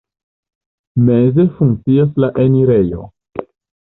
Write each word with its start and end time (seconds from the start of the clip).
Meze 1.09 1.43
funkcias 1.59 2.17
la 2.25 2.31
enirejo. 2.47 3.03